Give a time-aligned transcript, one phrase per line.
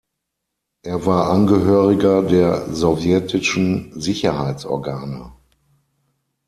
[0.81, 5.31] Er war Angehöriger der sowjetischen Sicherheitsorgane.